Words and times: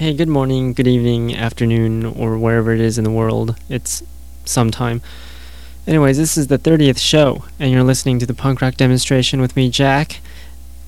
Hey, 0.00 0.14
good 0.14 0.30
morning, 0.30 0.72
good 0.72 0.86
evening, 0.86 1.36
afternoon, 1.36 2.06
or 2.06 2.38
wherever 2.38 2.72
it 2.72 2.80
is 2.80 2.96
in 2.96 3.04
the 3.04 3.10
world. 3.10 3.54
It's 3.68 4.02
sometime. 4.46 5.02
Anyways, 5.86 6.16
this 6.16 6.38
is 6.38 6.46
the 6.46 6.56
30th 6.56 6.98
show, 6.98 7.44
and 7.58 7.70
you're 7.70 7.82
listening 7.82 8.18
to 8.20 8.24
the 8.24 8.32
punk 8.32 8.62
rock 8.62 8.76
demonstration 8.76 9.42
with 9.42 9.54
me, 9.56 9.68
Jack. 9.68 10.20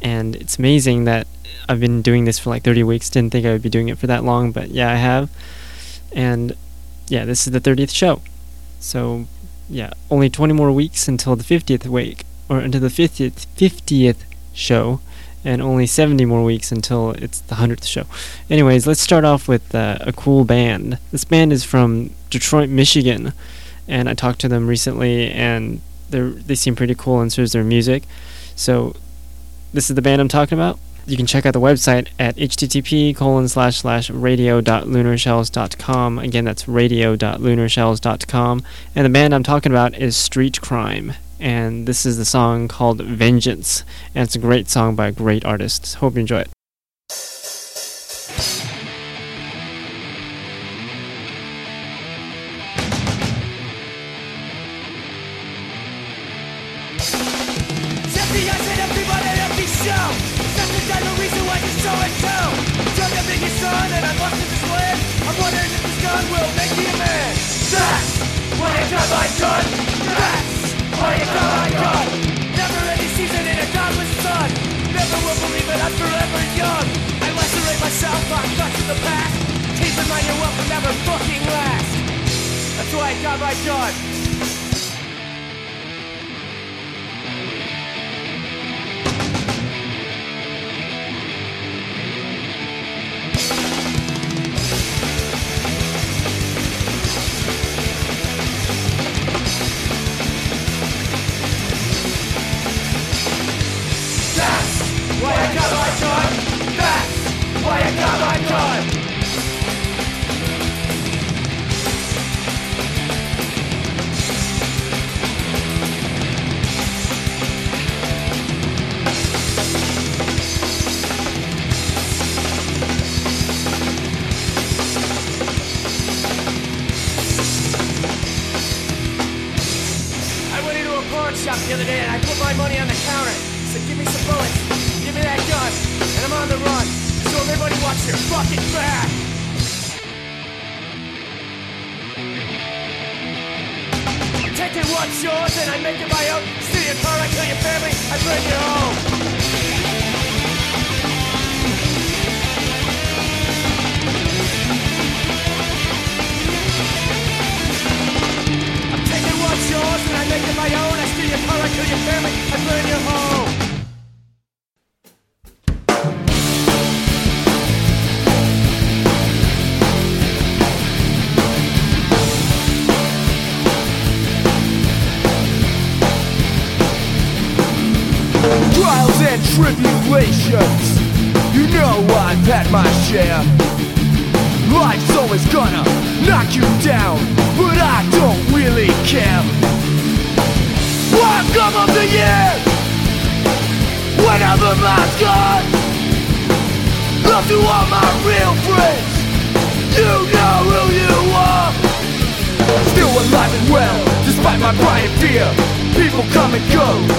And 0.01 0.35
it's 0.35 0.59
amazing 0.59 1.05
that 1.05 1.27
I've 1.69 1.79
been 1.79 2.01
doing 2.01 2.25
this 2.25 2.39
for 2.39 2.49
like 2.49 2.63
30 2.63 2.85
weeks. 2.85 3.11
Didn't 3.11 3.33
think 3.33 3.45
I 3.45 3.53
would 3.53 3.61
be 3.61 3.69
doing 3.69 3.91
it 3.91 3.99
for 3.99 4.07
that 4.07 4.25
long, 4.25 4.51
but 4.51 4.69
yeah, 4.69 4.91
I 4.91 4.95
have. 4.95 5.29
And 6.13 6.57
yeah, 7.09 7.27
this 7.27 7.47
is 7.47 7.53
the 7.53 7.61
30th 7.61 7.95
show. 7.95 8.23
So, 8.81 9.27
yeah, 9.69 9.91
only 10.11 10.31
20 10.31 10.55
more 10.55 10.73
weeks 10.73 11.07
until 11.07 11.37
the 11.37 11.45
50th 11.45 11.85
week, 11.85 12.25
or 12.49 12.61
until 12.61 12.81
the 12.81 12.89
50th, 12.89 13.47
50th 13.59 14.25
show 14.55 15.01
and 15.45 15.61
only 15.61 15.87
70 15.87 16.25
more 16.25 16.45
weeks 16.45 16.73
until 16.73 17.11
it's 17.13 17.41
the 17.41 17.57
100th 17.57 17.85
show. 17.85 18.05
Anyways, 18.49 18.87
let's 18.87 19.01
start 19.01 19.25
off 19.25 19.49
with 19.49 19.75
uh, 19.75 19.99
a 20.01 20.13
cool 20.13 20.45
band. 20.45 20.99
This 21.11 21.25
band 21.25 21.53
is 21.53 21.65
from 21.65 22.11
Detroit, 22.31 22.69
Michigan, 22.69 23.33
and 23.89 24.09
I 24.09 24.15
talked 24.15 24.39
to 24.41 24.49
them 24.49 24.69
recently, 24.69 25.33
and 25.33 25.81
they 26.11 26.55
seem 26.55 26.77
pretty 26.77 26.95
cool, 26.95 27.21
and 27.21 27.33
so 27.33 27.43
is 27.43 27.51
their 27.53 27.65
music. 27.65 28.05
So, 28.55 28.95
this 29.73 29.91
is 29.91 29.97
the 29.97 30.03
band 30.03 30.21
I'm 30.21 30.29
talking 30.29 30.57
about. 30.59 30.79
You 31.07 31.17
can 31.17 31.27
check 31.27 31.47
out 31.47 31.53
the 31.53 31.61
website 31.61 32.07
at 32.19 32.37
http 32.37 33.17
colon 33.17 33.49
slash 33.49 33.79
slash 33.79 34.09
radio.lunarshells.com. 34.09 36.19
Again, 36.21 36.45
that's 36.45 36.69
radio.lunarshells.com. 36.69 38.63
And 38.95 39.05
the 39.05 39.11
band 39.11 39.35
I'm 39.35 39.43
talking 39.43 39.73
about 39.73 39.97
is 39.97 40.17
Street 40.17 40.61
Crime 40.61 41.15
and 41.43 41.87
this 41.87 42.07
is 42.07 42.17
the 42.17 42.25
song 42.25 42.69
called 42.69 43.03
Vengeance, 43.03 43.85
and 44.15 44.25
it's 44.25 44.37
a 44.37 44.39
great 44.39 44.71
song 44.71 44.95
by 44.95 45.09
a 45.09 45.13
great 45.13 45.45
artist. 45.45 45.97
Hope 45.97 46.15
you 46.15 46.21
enjoy 46.21 46.41
it. 46.41 46.51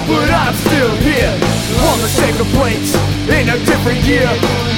but 0.06 0.30
I'm 0.30 0.54
still 0.54 0.94
here. 0.96 1.34
On 1.88 1.98
the 2.00 2.08
sacred 2.08 2.48
plates, 2.54 2.94
in 3.28 3.48
a 3.48 3.58
different 3.64 4.00
year. 4.04 4.28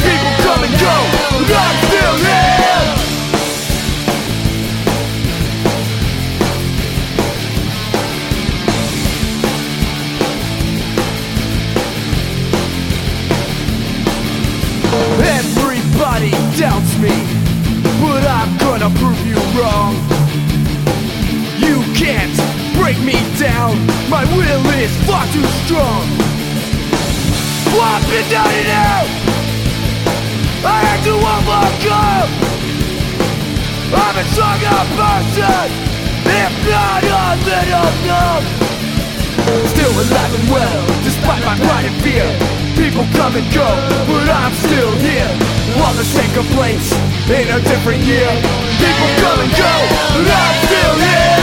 People 0.03 0.32
come 0.47 0.62
and 0.62 0.75
go, 0.78 0.97
but 1.31 1.56
I'm 1.64 1.76
still 1.87 2.16
here. 2.25 3.06
Everybody 15.19 16.31
doubts 16.58 16.97
me, 16.98 17.14
but 18.00 18.22
I'm 18.26 18.56
gonna 18.58 18.91
prove 18.98 19.26
you 19.26 19.37
wrong 19.58 19.94
break 22.87 23.03
me 23.03 23.19
down. 23.35 23.75
My 24.07 24.23
will 24.31 24.63
is 24.79 24.95
far 25.11 25.27
too 25.35 25.43
strong. 25.67 26.07
What 27.75 27.99
been 28.07 28.23
done 28.31 28.55
to 28.63 28.71
out. 28.71 29.11
I 30.63 30.79
had 30.87 31.01
to 31.11 31.15
overcome. 31.19 32.31
I'm 33.91 34.17
a 34.23 34.25
stronger 34.31 34.81
person, 34.94 35.67
if 36.31 36.53
not 36.71 37.03
a 37.03 37.27
little 37.43 37.91
numb. 38.06 38.44
Still 39.75 39.94
alive 40.06 40.32
and 40.39 40.47
well, 40.47 40.82
despite 41.03 41.43
my 41.43 41.59
pride 41.67 41.87
and 41.91 41.99
fear. 42.06 42.27
People 42.79 43.03
come 43.19 43.35
and 43.35 43.49
go, 43.50 43.67
but 44.06 44.31
I'm 44.31 44.55
still 44.62 44.93
here. 45.03 45.32
All 45.82 45.94
the 45.99 46.06
same 46.06 46.31
complaints, 46.39 46.94
in 47.27 47.50
a 47.50 47.59
different 47.67 48.06
year. 48.06 48.31
People 48.79 49.11
come 49.27 49.39
and 49.43 49.53
go, 49.59 49.75
but 50.15 50.31
I'm 50.39 50.56
still 50.71 50.94
here. 51.03 51.36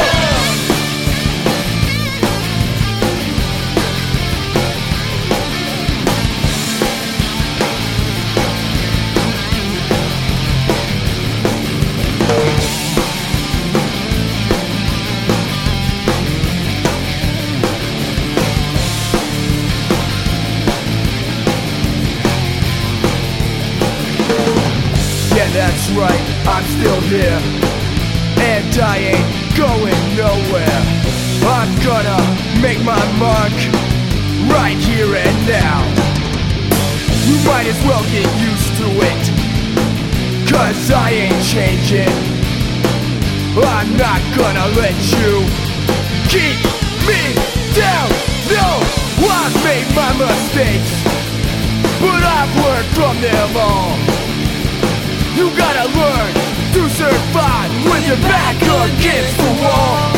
your 58.13 58.21
back 58.29 58.55
against 58.61 59.37
the 59.37 59.51
wall. 59.61 60.13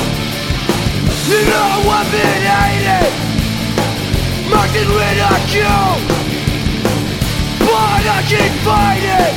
You 1.32 1.40
know 1.48 1.90
I've 1.90 2.12
been 2.12 2.42
hated 2.44 3.14
mocked 4.52 4.76
and 4.78 4.90
ridiculed, 4.94 6.02
But 7.66 8.04
I 8.04 8.20
keep 8.30 8.54
fighting 8.68 9.36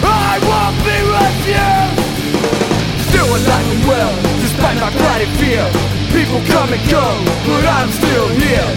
I 0.00 0.40
won't 0.46 0.78
be 0.86 0.96
refused 1.04 2.00
Still 3.10 3.28
alive 3.28 3.68
and 3.74 3.82
well 3.84 4.14
Despite 4.40 4.78
my 4.80 4.90
clouded 4.90 5.28
fear. 5.36 5.66
People 6.16 6.40
come 6.48 6.72
and 6.72 6.84
go 6.88 7.04
But 7.44 7.66
I'm 7.66 7.90
still 7.90 8.28
here. 8.40 8.68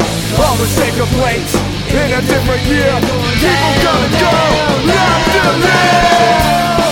Always 0.44 0.76
take 0.76 0.98
a 0.98 1.08
place 1.16 1.54
In 1.94 2.10
a 2.12 2.22
different 2.26 2.64
year. 2.68 2.94
People 3.40 3.74
come 3.86 4.02
and 4.04 4.16
go 4.20 4.36
But 4.84 4.98
I'm 4.98 5.24
still 5.30 5.56
here 5.62 6.89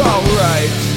alright 0.00 0.87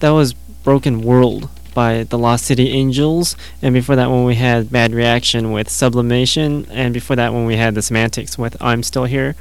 that 0.00 0.10
was 0.10 0.32
Broken 0.32 1.02
World 1.02 1.48
by 1.74 2.02
the 2.04 2.18
Lost 2.18 2.44
City 2.44 2.70
Angels, 2.70 3.36
and 3.62 3.72
before 3.72 3.96
that 3.96 4.10
one 4.10 4.24
we 4.24 4.34
had 4.34 4.70
Bad 4.70 4.92
Reaction 4.92 5.52
with 5.52 5.68
Sublimation, 5.68 6.66
and 6.70 6.92
before 6.94 7.16
that 7.16 7.32
one 7.32 7.46
we 7.46 7.56
had 7.56 7.74
the 7.74 7.82
Semantics 7.82 8.36
with 8.38 8.56
I'm 8.60 8.82
Still 8.82 9.04
Here. 9.04 9.36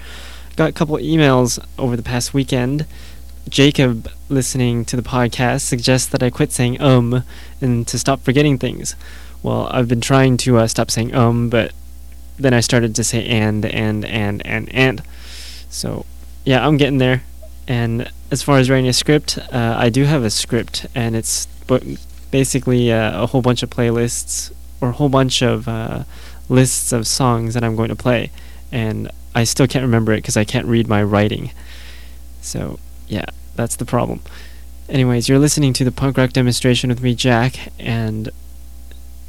Got 0.55 0.69
a 0.69 0.73
couple 0.73 0.97
emails 0.97 1.63
over 1.77 1.95
the 1.95 2.03
past 2.03 2.33
weekend. 2.33 2.85
Jacob, 3.49 4.09
listening 4.29 4.83
to 4.85 4.95
the 4.95 5.01
podcast, 5.01 5.61
suggests 5.61 6.07
that 6.09 6.21
I 6.21 6.29
quit 6.29 6.51
saying 6.51 6.81
um 6.81 7.23
and 7.61 7.87
to 7.87 7.97
stop 7.97 8.21
forgetting 8.21 8.57
things. 8.57 8.95
Well, 9.43 9.67
I've 9.71 9.87
been 9.87 10.01
trying 10.01 10.37
to 10.37 10.57
uh, 10.57 10.67
stop 10.67 10.91
saying 10.91 11.13
um, 11.15 11.49
but 11.49 11.71
then 12.37 12.53
I 12.53 12.59
started 12.59 12.95
to 12.95 13.03
say 13.03 13.25
and, 13.25 13.65
and, 13.65 14.05
and, 14.05 14.45
and, 14.45 14.73
and. 14.73 15.01
So, 15.69 16.05
yeah, 16.45 16.65
I'm 16.65 16.77
getting 16.77 16.97
there. 16.97 17.23
And 17.67 18.09
as 18.31 18.43
far 18.43 18.57
as 18.57 18.69
writing 18.69 18.87
a 18.87 18.93
script, 18.93 19.37
uh, 19.51 19.75
I 19.77 19.89
do 19.89 20.03
have 20.03 20.23
a 20.23 20.29
script, 20.29 20.85
and 20.93 21.15
it's 21.15 21.47
basically 22.31 22.91
uh, 22.91 23.23
a 23.23 23.27
whole 23.27 23.41
bunch 23.41 23.63
of 23.63 23.69
playlists 23.69 24.51
or 24.81 24.89
a 24.89 24.93
whole 24.93 25.09
bunch 25.09 25.41
of 25.41 25.67
uh, 25.67 26.03
lists 26.49 26.91
of 26.91 27.07
songs 27.07 27.53
that 27.53 27.63
I'm 27.63 27.75
going 27.75 27.89
to 27.89 27.95
play. 27.95 28.31
And 28.71 29.09
I 29.33 29.43
still 29.43 29.67
can't 29.67 29.83
remember 29.83 30.13
it 30.13 30.17
because 30.17 30.37
I 30.37 30.43
can't 30.43 30.65
read 30.65 30.87
my 30.87 31.01
writing. 31.01 31.51
So, 32.41 32.79
yeah, 33.07 33.25
that's 33.55 33.75
the 33.75 33.85
problem. 33.85 34.21
Anyways, 34.89 35.27
you're 35.27 35.39
listening 35.39 35.73
to 35.73 35.83
the 35.83 35.91
punk 35.91 36.17
rock 36.17 36.33
demonstration 36.33 36.89
with 36.89 37.01
me, 37.01 37.15
Jack, 37.15 37.71
and 37.79 38.29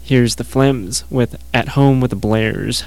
here's 0.03 0.37
the 0.37 0.45
Flims 0.45 1.05
with 1.11 1.41
At 1.53 1.71
Home 1.71 2.01
with 2.01 2.11
the 2.11 2.17
Blairs. 2.17 2.85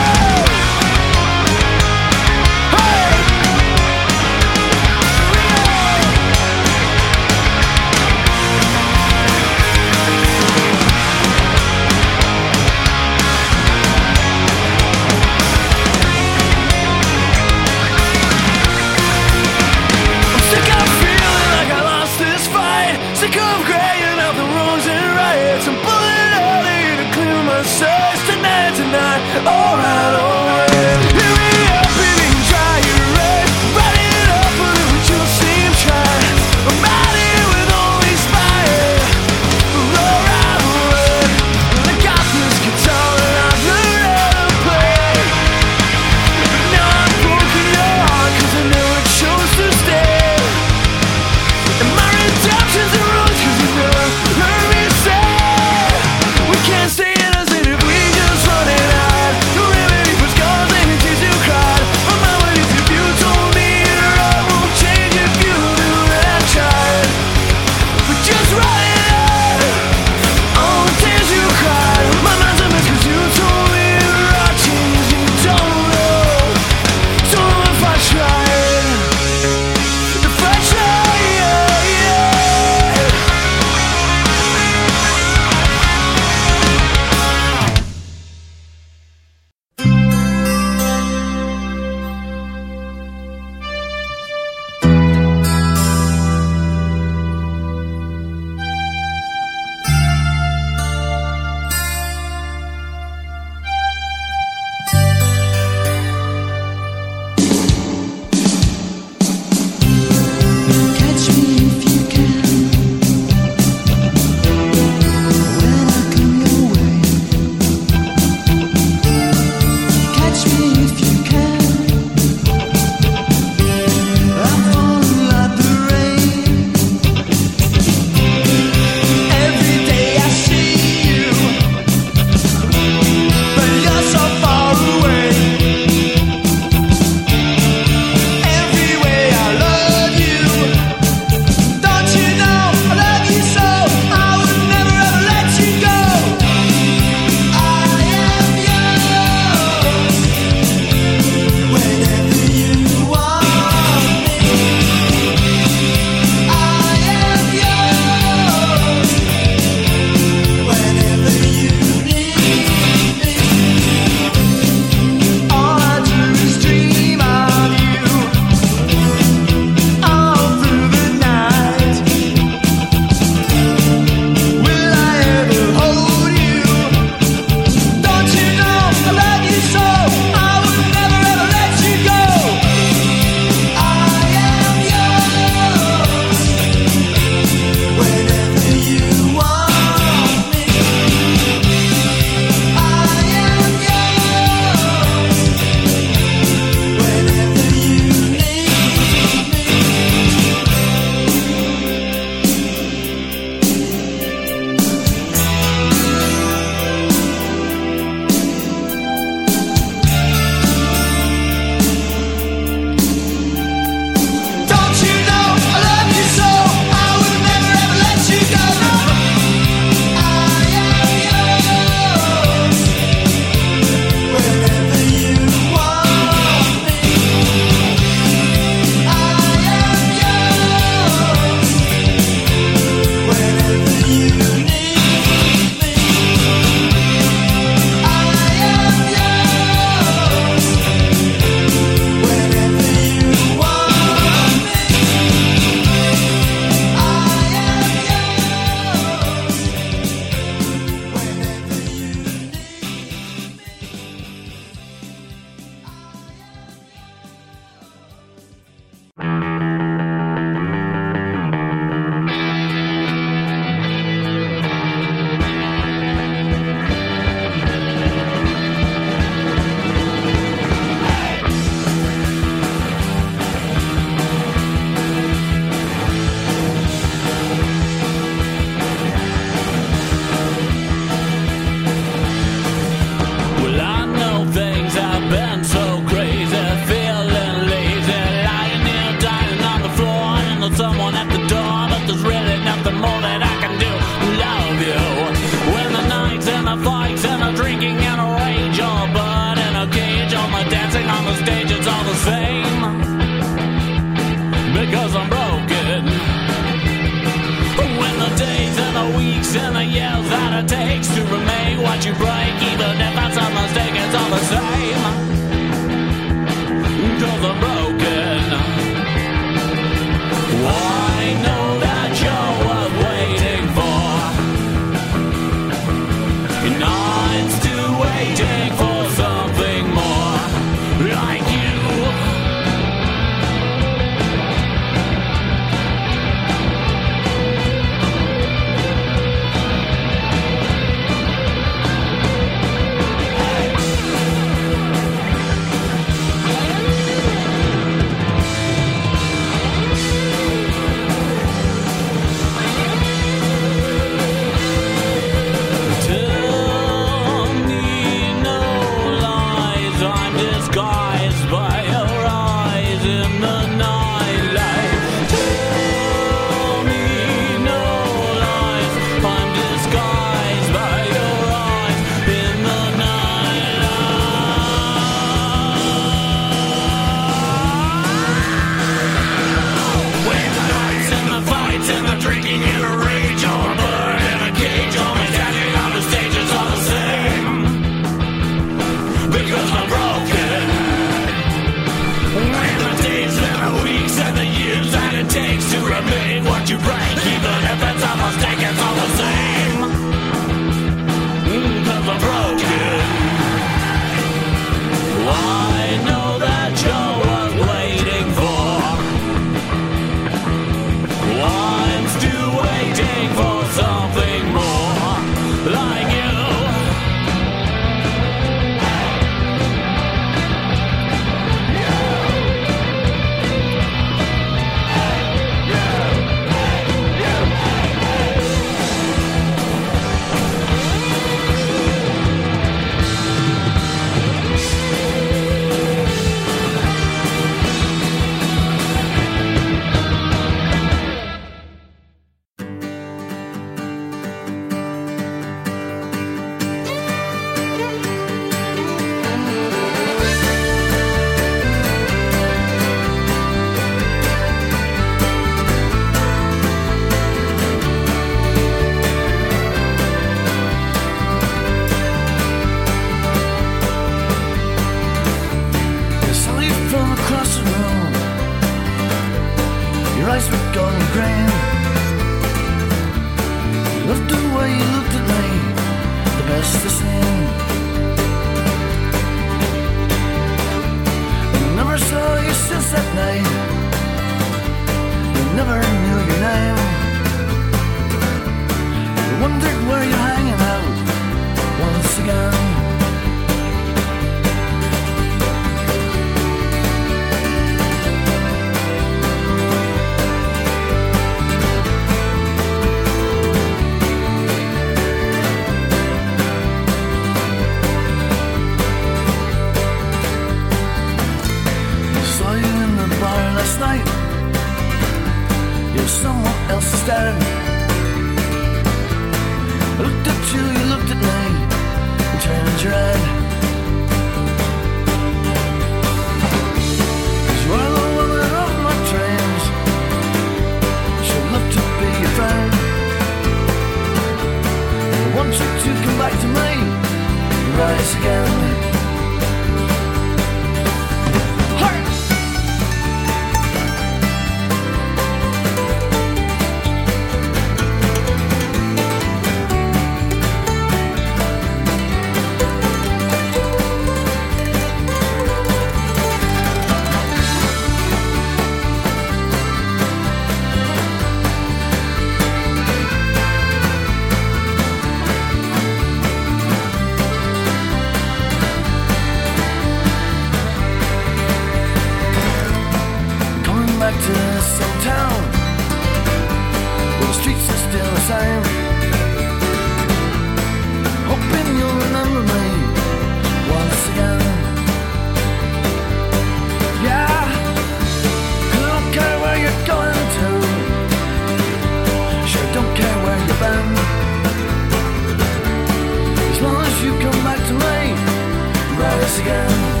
Rise 599.40 599.46
again. 599.46 600.00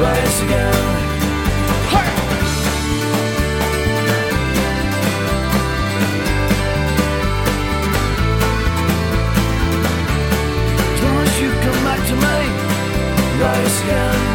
rise 0.00 0.42
again, 0.42 0.89
sky. 13.68 14.29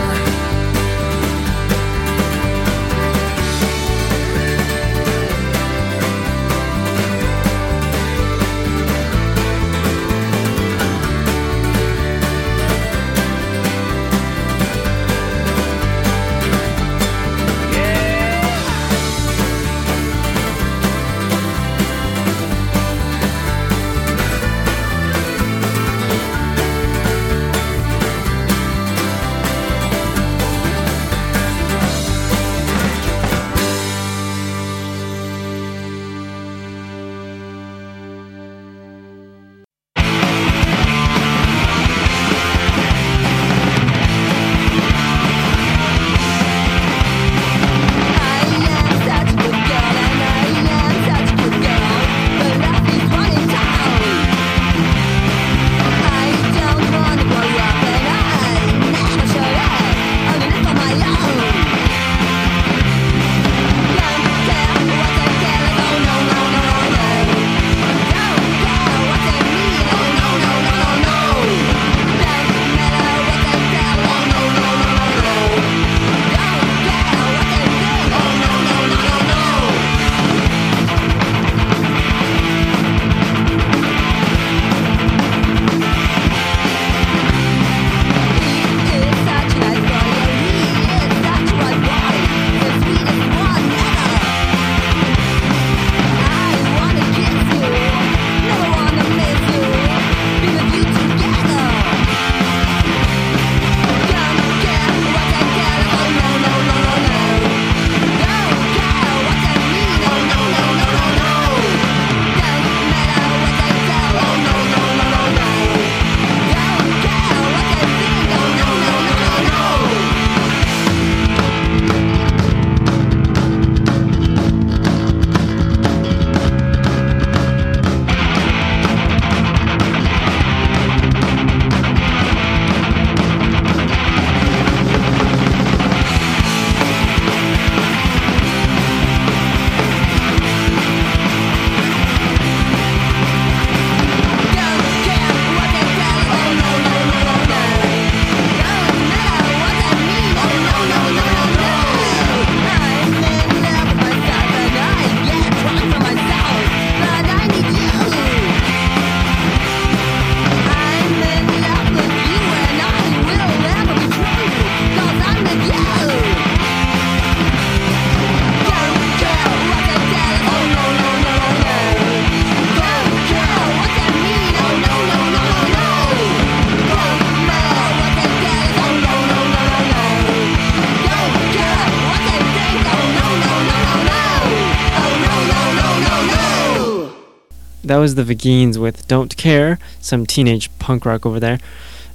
that 187.88 187.98
was 187.98 188.16
the 188.16 188.24
Vagines 188.24 188.78
with 188.78 189.08
Don't 189.08 189.36
Care, 189.38 189.80
some 190.00 190.26
teenage 190.26 190.70
punk 190.80 191.06
rock 191.06 191.26
over 191.26 191.40
there. 191.40 191.60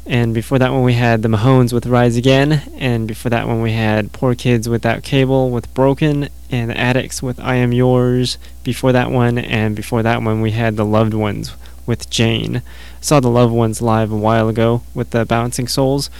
And 0.06 0.35
before 0.35 0.59
that 0.59 0.72
one, 0.72 0.83
we 0.83 0.94
had 0.94 1.22
the 1.22 1.28
Mahones 1.28 1.72
with 1.72 1.87
Rise 1.87 2.16
Again. 2.16 2.62
And 2.76 3.06
before 3.06 3.30
that 3.30 3.46
one, 3.46 3.62
we 3.62 3.72
had 3.72 4.12
Poor 4.12 4.35
Kids 4.35 4.68
Without 4.68 5.02
Cable 5.02 5.50
with 5.50 5.72
Broken 5.72 6.28
and 6.50 6.70
the 6.70 6.76
Addicts 6.76 7.22
with 7.22 7.38
I 7.38 7.56
Am 7.56 7.72
Yours. 7.72 8.37
Before 8.64 8.92
that 8.92 9.11
one, 9.11 9.38
and 9.38 9.76
before 9.76 10.02
that 10.02 10.22
one, 10.22 10.40
we 10.40 10.50
had 10.50 10.76
the 10.76 10.85
Loved 10.85 11.14
Ones 11.14 11.54
with 11.87 12.11
Jane. 12.11 12.62
Saw 13.00 13.20
the 13.20 13.28
Loved 13.28 13.52
Ones 13.52 13.80
live 13.80 14.11
a 14.11 14.16
while 14.16 14.48
ago 14.48 14.83
with 14.94 15.11
the 15.11 15.24
Bouncing 15.24 15.68
Souls. 15.68 16.11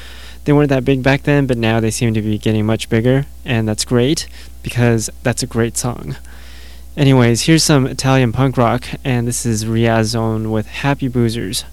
They 0.44 0.52
weren't 0.52 0.70
that 0.70 0.84
big 0.84 1.02
back 1.02 1.24
then, 1.24 1.46
but 1.46 1.58
now 1.58 1.80
they 1.80 1.90
seem 1.90 2.14
to 2.14 2.22
be 2.22 2.38
getting 2.38 2.64
much 2.64 2.88
bigger, 2.88 3.26
and 3.44 3.68
that's 3.68 3.84
great 3.84 4.26
because 4.62 5.10
that's 5.22 5.42
a 5.42 5.46
great 5.46 5.76
song. 5.76 6.16
Anyways, 6.96 7.42
here's 7.42 7.62
some 7.62 7.87
Italian 7.87 8.33
punk 8.33 8.57
rock, 8.57 8.85
and 9.05 9.26
this 9.26 9.46
is 9.46 9.64
Riazone 9.64 10.50
with 10.50 10.66
Happy 10.66 11.09
Boozers. 11.09 11.64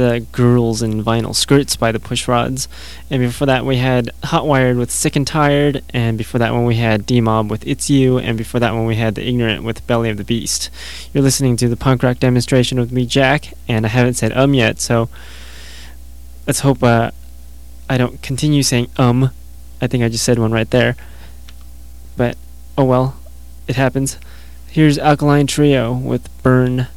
the 0.00 0.26
Girls 0.32 0.80
in 0.80 1.04
Vinyl 1.04 1.34
Skirts 1.34 1.76
by 1.76 1.92
the 1.92 2.00
Pushrods. 2.00 2.68
And 3.10 3.20
before 3.20 3.46
that, 3.46 3.66
we 3.66 3.76
had 3.76 4.10
Hot 4.24 4.46
Wired 4.46 4.78
with 4.78 4.90
Sick 4.90 5.14
and 5.14 5.26
Tired. 5.26 5.82
And 5.90 6.16
before 6.16 6.38
that 6.38 6.54
one, 6.54 6.64
we 6.64 6.76
had 6.76 7.04
D 7.04 7.20
Mob 7.20 7.50
with 7.50 7.66
It's 7.66 7.90
You. 7.90 8.18
And 8.18 8.38
before 8.38 8.60
that 8.60 8.72
one, 8.72 8.86
we 8.86 8.96
had 8.96 9.14
The 9.14 9.28
Ignorant 9.28 9.62
with 9.62 9.86
Belly 9.86 10.08
of 10.08 10.16
the 10.16 10.24
Beast. 10.24 10.70
You're 11.12 11.22
listening 11.22 11.56
to 11.58 11.68
the 11.68 11.76
punk 11.76 12.02
rock 12.02 12.18
demonstration 12.18 12.80
with 12.80 12.92
me, 12.92 13.04
Jack. 13.04 13.52
And 13.68 13.84
I 13.84 13.90
haven't 13.90 14.14
said 14.14 14.32
um 14.32 14.54
yet, 14.54 14.80
so 14.80 15.10
let's 16.46 16.60
hope 16.60 16.82
uh, 16.82 17.10
I 17.88 17.98
don't 17.98 18.22
continue 18.22 18.62
saying 18.62 18.88
um. 18.96 19.30
I 19.82 19.86
think 19.86 20.02
I 20.02 20.08
just 20.08 20.24
said 20.24 20.38
one 20.38 20.52
right 20.52 20.70
there. 20.70 20.96
But 22.16 22.36
oh 22.78 22.84
well, 22.84 23.16
it 23.68 23.76
happens. 23.76 24.18
Here's 24.68 24.98
Alkaline 24.98 25.46
Trio 25.46 25.92
with 25.92 26.28
Burn. 26.42 26.88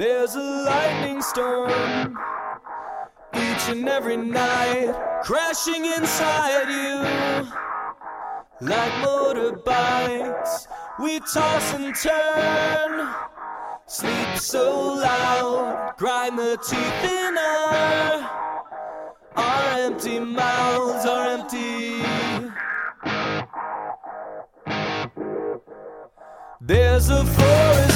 There's 0.00 0.34
a 0.34 0.40
lightning 0.40 1.20
storm 1.20 2.18
each 3.34 3.68
and 3.68 3.86
every 3.86 4.16
night 4.16 4.94
crashing 5.22 5.84
inside 5.84 6.70
you 6.70 7.46
like 8.66 8.92
motorbikes. 9.04 10.68
We 11.00 11.20
toss 11.20 11.74
and 11.74 11.94
turn, 11.94 13.14
sleep 13.86 14.38
so 14.38 14.94
loud, 14.94 15.92
grind 15.98 16.38
the 16.38 16.56
teeth 16.66 17.04
in 17.04 17.36
our, 17.36 18.30
our 19.36 19.80
empty 19.80 20.18
mouths 20.18 21.04
are 21.04 21.28
empty. 21.28 22.00
There's 26.62 27.10
a 27.10 27.22
forest. 27.26 27.89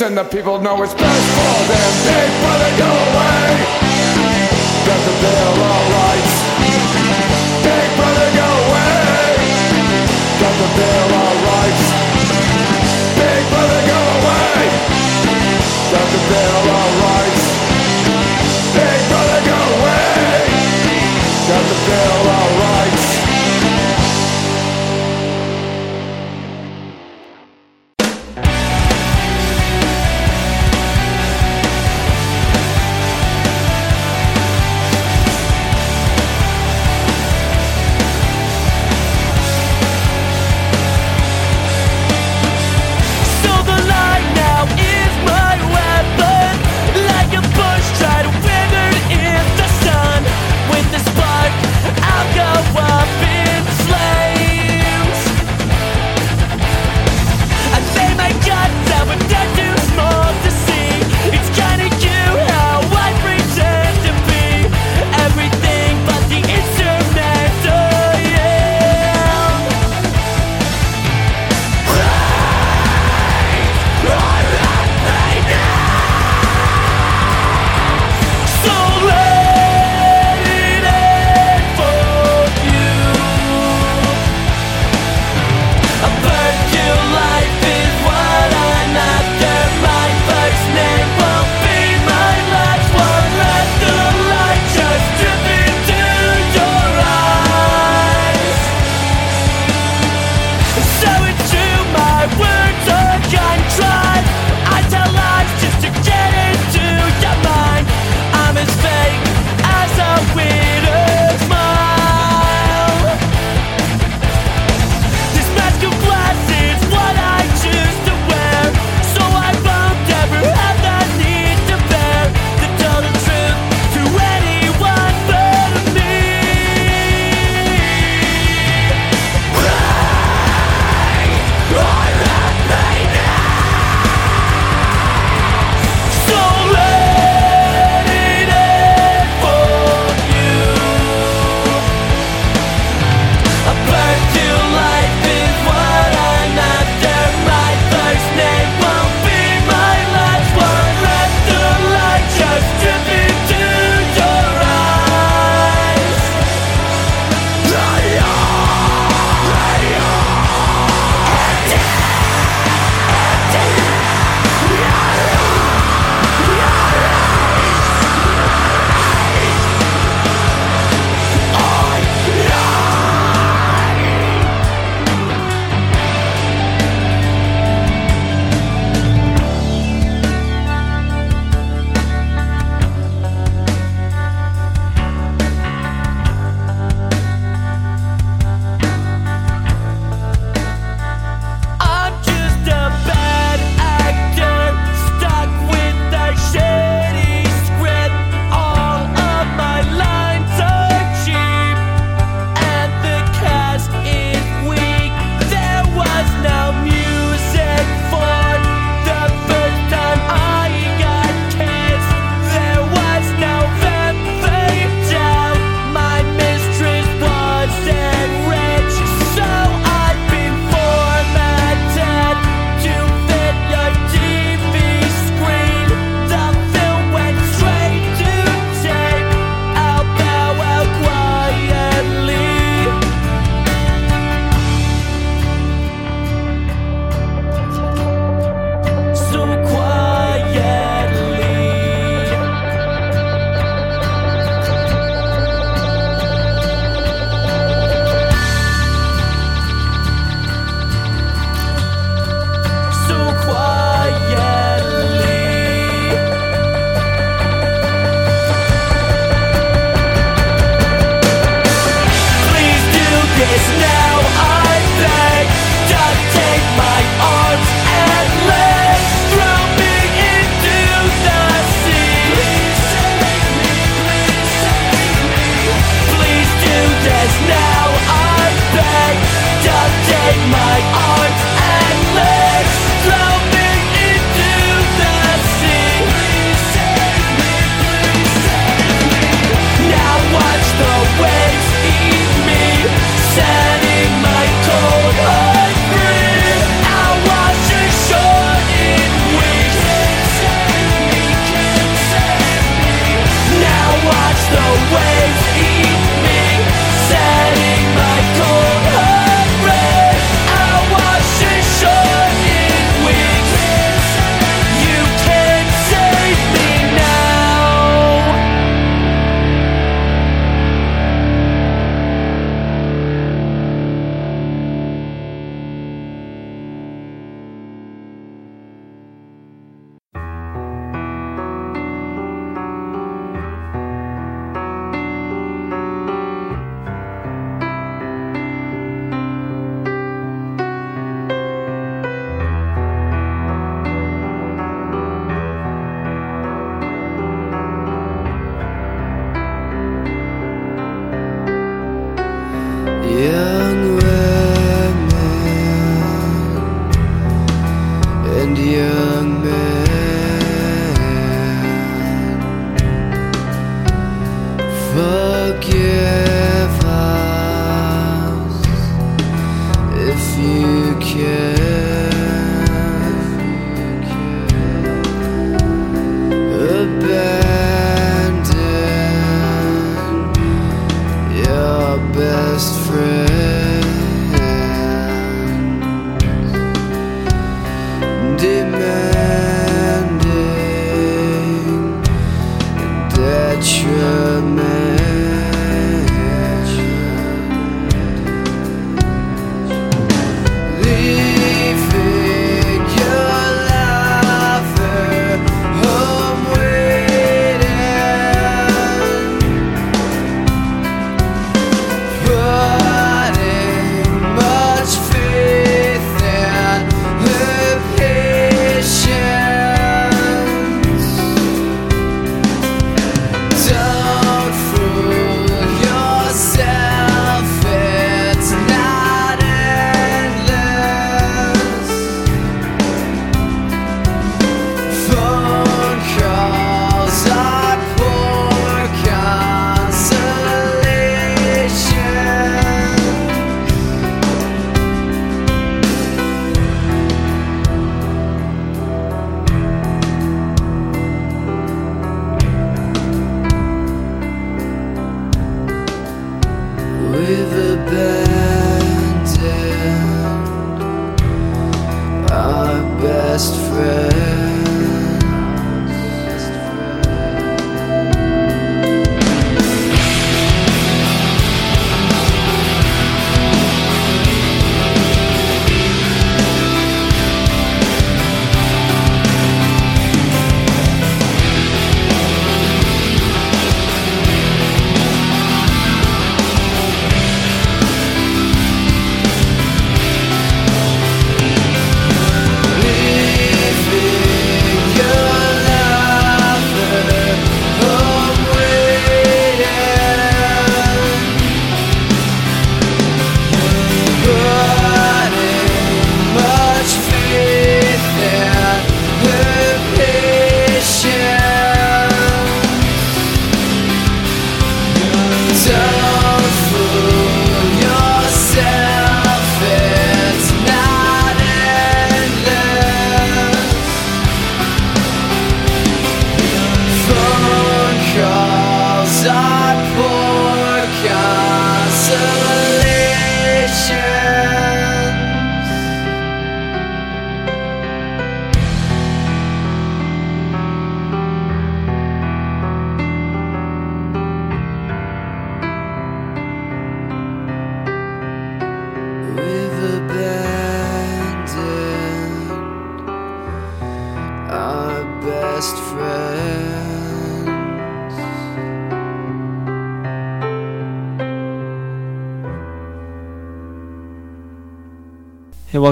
And 0.00 0.16
the 0.16 0.22
people 0.24 0.60
know 0.60 0.82
it's 0.82 0.94
best 0.94 1.26
for 1.34 1.72
them. 1.72 2.27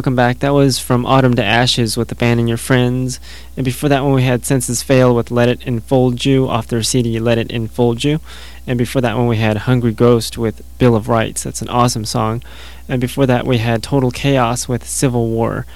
Welcome 0.07 0.15
back. 0.15 0.39
That 0.39 0.55
was 0.55 0.79
from 0.79 1.05
Autumn 1.05 1.35
to 1.35 1.43
Ashes 1.43 1.97
with 1.97 2.07
the 2.07 2.15
band 2.15 2.39
and 2.39 2.49
your 2.49 2.57
friends. 2.57 3.19
And 3.57 3.65
before 3.65 3.89
that 3.89 4.05
one, 4.05 4.13
we 4.13 4.23
had 4.23 4.45
Senses 4.45 4.81
Fail 4.81 5.13
with 5.13 5.33
Let 5.33 5.49
It 5.49 5.67
Enfold 5.67 6.25
You 6.25 6.47
off 6.47 6.69
their 6.69 6.85
CD 6.85 7.19
Let 7.19 7.39
It 7.39 7.51
Enfold 7.51 8.05
You. 8.05 8.21
And 8.69 8.79
before 8.79 9.03
that 9.03 9.17
one, 9.17 9.27
we 9.27 9.39
had 9.39 9.57
Hungry 9.57 9.93
Ghost 9.93 10.39
with 10.39 10.63
Bill 10.79 10.95
of 10.95 11.09
Rights. 11.09 11.43
That's 11.43 11.61
an 11.61 11.69
awesome 11.69 12.05
song. 12.05 12.45
And 12.89 13.01
before 13.01 13.27
that, 13.27 13.49
we 13.49 13.59
had 13.59 13.83
Total 13.83 14.13
Chaos 14.13 14.69
with 14.69 14.87
Civil 14.87 15.27
War. 15.27 15.67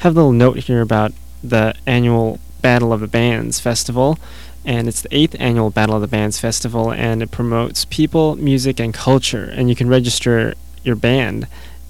Have 0.00 0.12
a 0.12 0.16
little 0.16 0.32
note 0.32 0.58
here 0.58 0.82
about 0.82 1.14
the 1.42 1.74
annual 1.86 2.40
Battle 2.60 2.92
of 2.92 3.00
the 3.00 3.08
Bands 3.08 3.58
Festival. 3.58 4.18
And 4.66 4.86
it's 4.86 5.00
the 5.00 5.16
eighth 5.16 5.34
annual 5.40 5.70
Battle 5.70 5.94
of 5.94 6.02
the 6.02 6.08
Bands 6.08 6.38
Festival, 6.38 6.92
and 6.92 7.22
it 7.22 7.30
promotes 7.30 7.86
people, 7.86 8.36
music, 8.36 8.80
and 8.80 8.92
culture. 8.92 9.44
And 9.44 9.70
you 9.70 9.74
can 9.74 9.88
register 9.88 10.52
your 10.84 10.94
band 10.94 11.46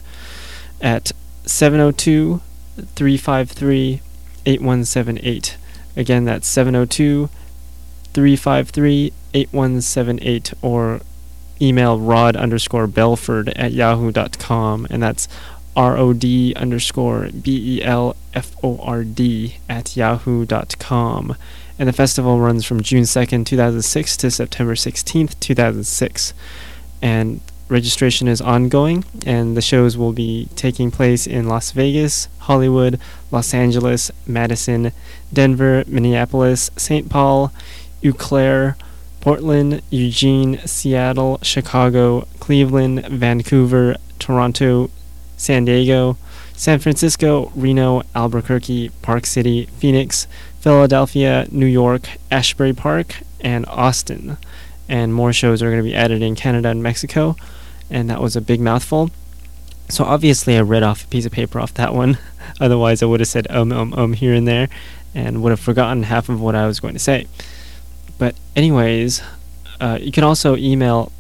at 0.82 1.12
702 1.46 2.42
353 2.96 4.02
8178. 4.46 5.58
Again, 5.96 6.26
that's 6.26 6.48
702 6.48 7.30
353 8.14 9.14
8178 9.34 10.54
or 10.62 11.02
email 11.62 12.00
rod 12.00 12.36
underscore 12.36 12.88
belford 12.88 13.50
at 13.50 13.72
yahoo.com 13.74 14.88
and 14.90 15.04
that's 15.04 15.28
r-o-d 15.76 16.54
underscore 16.56 17.30
b-e-l-f-o-r-d 17.44 18.16
at 19.70 19.96
yahoo.com 19.96 21.36
and 21.80 21.88
the 21.88 21.94
festival 21.94 22.40
runs 22.40 22.66
from 22.66 22.84
June 22.84 23.04
2nd, 23.04 23.46
2006 23.46 24.18
to 24.18 24.30
September 24.30 24.76
16th, 24.76 25.40
2006. 25.40 26.34
And 27.02 27.40
registration 27.70 28.28
is 28.28 28.42
ongoing, 28.42 29.06
and 29.26 29.56
the 29.56 29.62
shows 29.62 29.98
will 29.98 30.12
be 30.12 30.50
taking 30.58 30.92
place 30.92 31.26
in 31.26 31.48
Las 31.48 31.72
Vegas, 31.72 32.28
Hollywood, 32.40 33.00
Los 33.32 33.54
Angeles, 33.54 34.12
Madison, 34.28 34.92
Denver, 35.32 35.86
Minneapolis, 35.88 36.70
St. 36.76 37.10
Paul, 37.10 37.54
Eau 38.04 38.12
Claire, 38.12 38.76
Portland, 39.22 39.82
Eugene, 39.90 40.60
Seattle, 40.66 41.40
Chicago, 41.42 42.28
Cleveland, 42.40 43.06
Vancouver, 43.08 43.96
Toronto, 44.18 44.90
San 45.38 45.64
Diego, 45.64 46.18
San 46.54 46.80
Francisco, 46.80 47.54
Reno, 47.56 48.04
Albuquerque, 48.14 48.90
Park 49.02 49.26
City, 49.26 49.68
Phoenix, 49.78 50.28
Philadelphia, 50.60 51.48
New 51.52 51.66
York, 51.66 52.10
Asbury 52.30 52.74
Park, 52.74 53.18
and 53.40 53.66
Austin. 53.68 54.38
And 54.88 55.14
more 55.14 55.32
shows 55.32 55.62
are 55.62 55.70
going 55.70 55.84
to 55.84 55.90
be 55.90 55.96
added 55.96 56.22
in 56.22 56.36
Canada 56.36 56.70
and 56.70 56.84
Mexico. 56.84 57.36
And 57.90 58.10
that 58.10 58.22
was 58.22 58.36
a 58.36 58.42
big 58.42 58.60
mouthful. 58.60 59.12
So 59.88 60.04
obviously, 60.04 60.58
I 60.58 60.62
read 60.62 60.84
off 60.84 61.06
a 61.06 61.08
piece 61.08 61.26
of 61.26 61.32
paper 61.32 61.60
off 61.60 61.74
that 61.76 61.94
one. 61.94 62.18
Otherwise, 62.60 63.02
I 63.02 63.06
would 63.06 63.20
have 63.22 63.30
said 63.30 63.48
um, 63.50 63.72
um, 63.72 63.94
um 63.94 64.14
here 64.14 64.34
and 64.34 64.48
there 64.48 64.70
and 65.16 65.42
would 65.42 65.52
have 65.52 65.60
forgotten 65.60 66.04
half 66.04 66.30
of 66.30 66.40
what 66.42 66.56
I 66.56 66.68
was 66.68 66.80
going 66.80 66.94
to 66.94 67.00
say. 67.00 67.28
But, 68.18 68.36
anyways, 68.56 69.24
uh, 69.80 69.98
you 70.02 70.12
can 70.12 70.24
also 70.24 70.56
email 70.58 71.12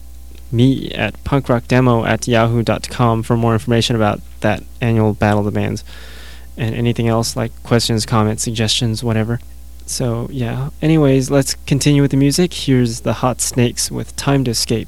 me 0.52 0.92
at 0.92 1.24
punkrockdemo 1.24 2.08
at 2.08 2.28
yahoo.com 2.28 3.24
for 3.24 3.38
more 3.38 3.54
information 3.54 3.96
about 3.96 4.20
that 4.42 4.64
annual 4.82 5.14
Battle 5.14 5.40
of 5.40 5.46
the 5.46 5.52
Bands 5.52 5.84
and 6.58 6.76
anything 6.76 7.08
else 7.08 7.36
like 7.36 7.52
questions, 7.64 8.06
comments, 8.06 8.44
suggestions, 8.44 9.04
whatever. 9.04 9.40
So, 9.86 10.28
yeah. 10.32 10.70
Anyways, 10.82 11.32
let's 11.32 11.56
continue 11.66 12.02
with 12.02 12.12
the 12.12 12.18
music. 12.18 12.54
Here's 12.54 13.02
the 13.02 13.14
Hot 13.14 13.42
Snakes 13.42 13.90
with 13.90 14.16
Time 14.16 14.44
to 14.44 14.52
Escape. 14.52 14.88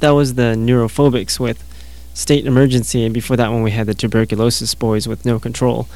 That 0.00 0.10
was 0.10 0.34
the 0.34 0.54
Neurophobics 0.56 1.38
with 1.38 1.62
State 2.14 2.46
Emergency, 2.46 3.04
and 3.04 3.12
before 3.12 3.36
that 3.36 3.52
one 3.52 3.62
we 3.62 3.72
had 3.72 3.86
the 3.86 3.92
Tuberculosis 3.92 4.74
Boys 4.74 5.06
with 5.06 5.26
No 5.26 5.38
Control. 5.38 5.88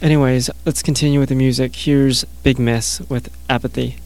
Anyways, 0.00 0.48
let's 0.64 0.82
continue 0.82 1.20
with 1.20 1.28
the 1.28 1.34
music. 1.34 1.76
Here's 1.76 2.24
Big 2.42 2.58
Mess 2.58 3.00
with 3.10 3.30
Apathy. 3.50 3.98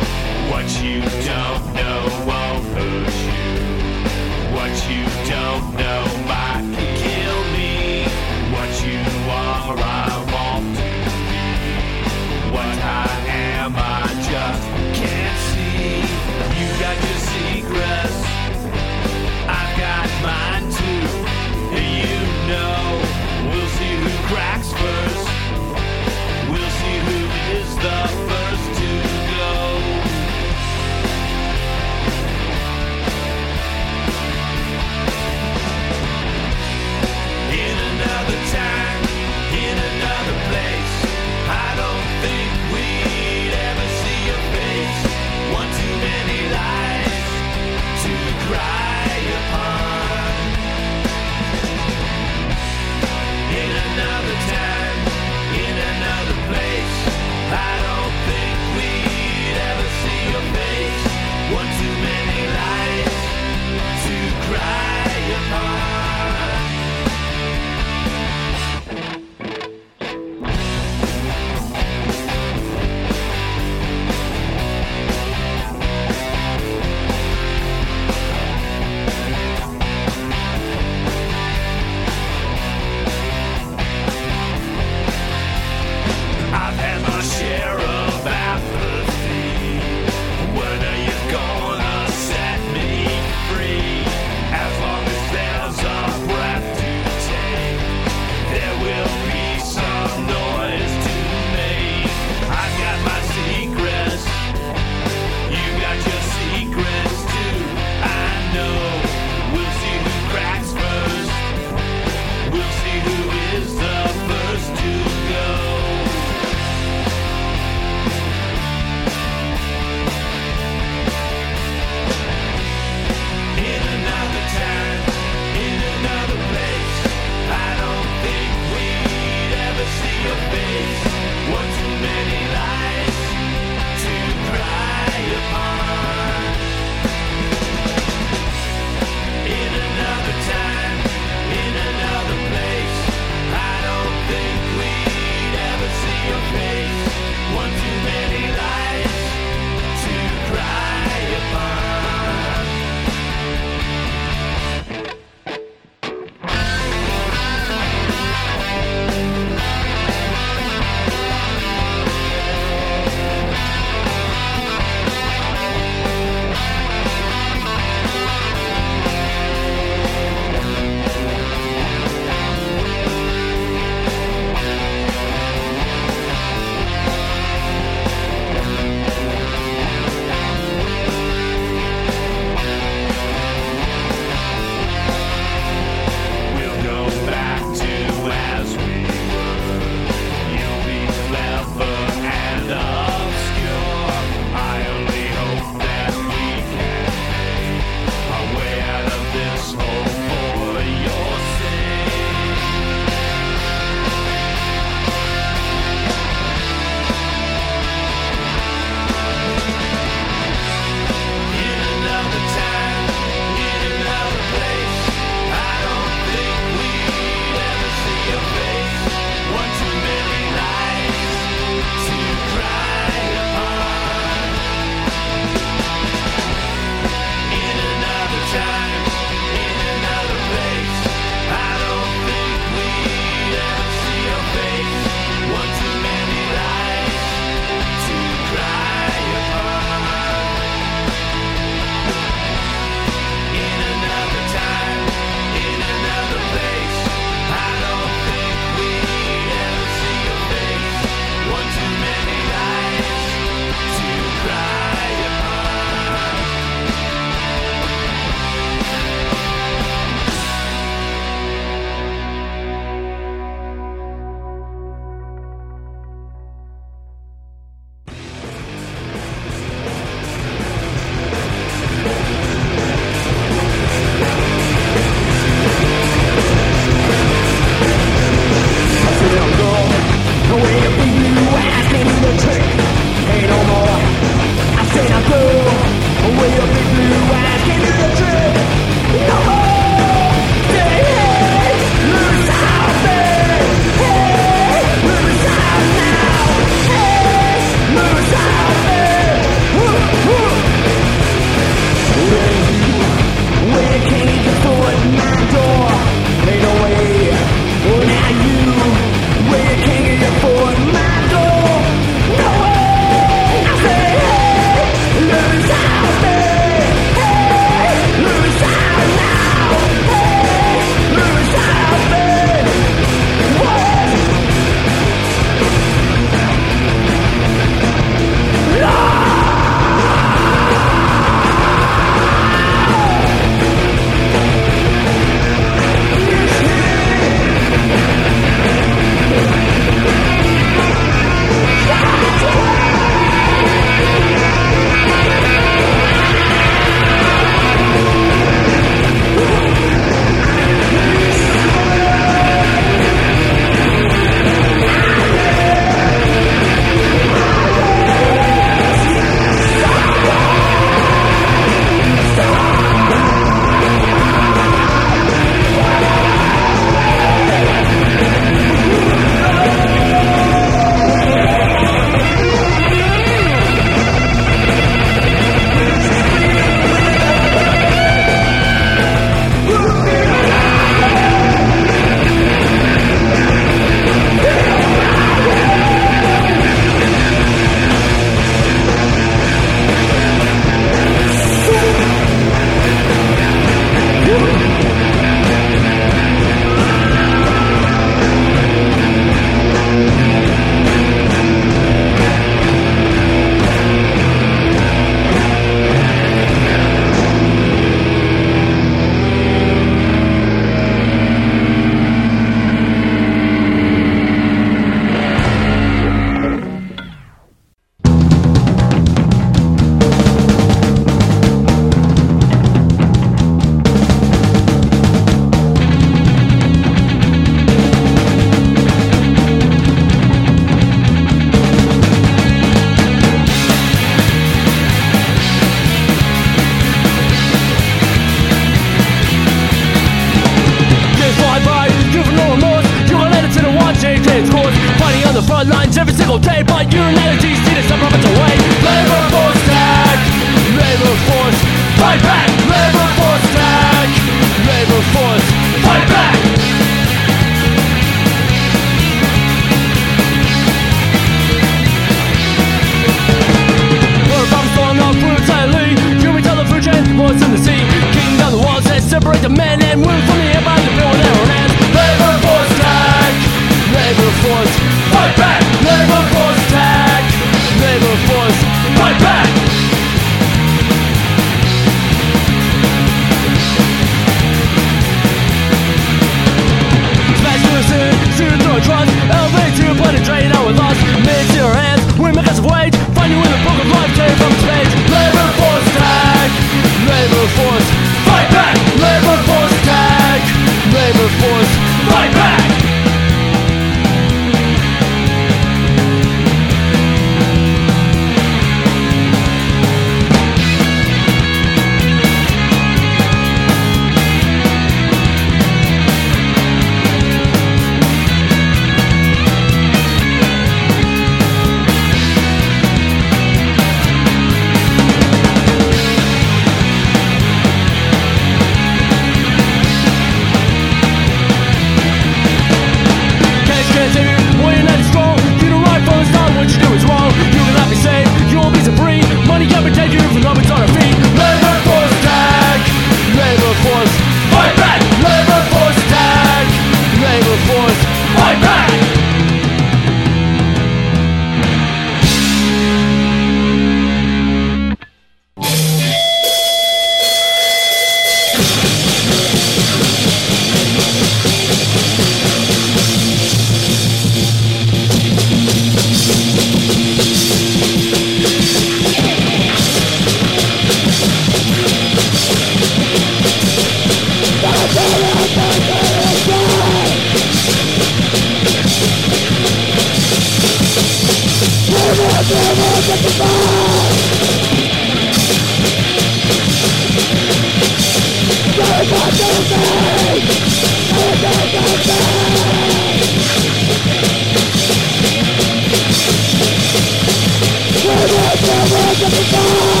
Everything 598.63 600.00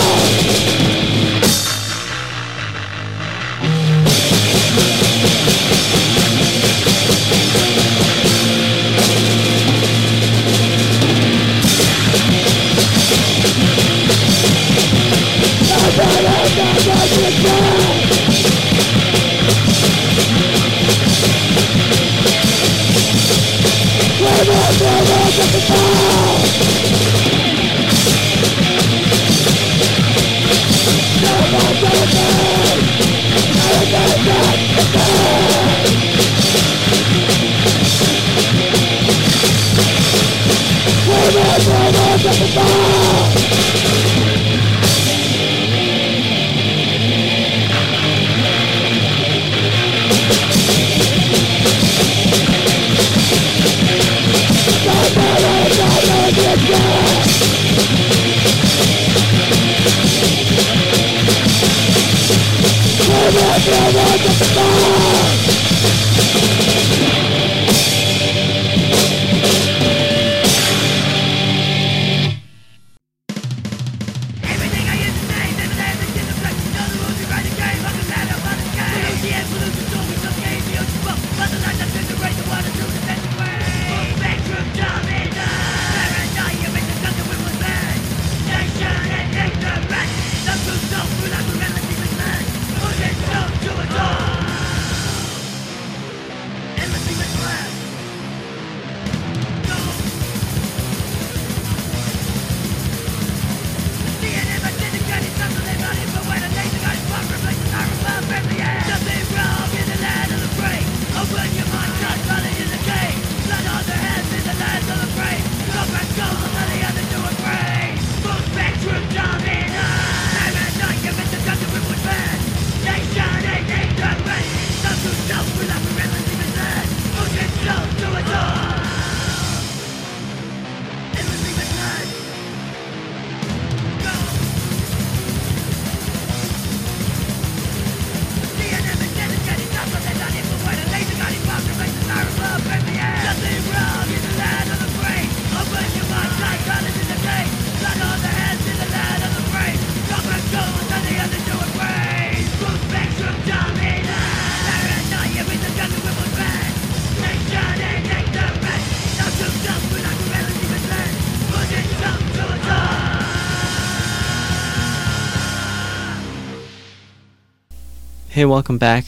Hey, 168.41 168.45
welcome 168.45 168.79
back. 168.79 169.05